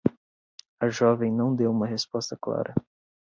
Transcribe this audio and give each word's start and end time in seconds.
A 0.79 0.87
jovem 0.89 1.31
não 1.31 1.55
deu 1.55 1.69
uma 1.69 1.85
resposta 1.85 2.35
clara. 2.35 2.73